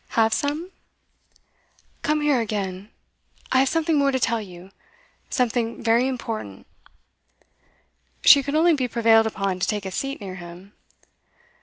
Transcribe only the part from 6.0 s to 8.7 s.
important.' She could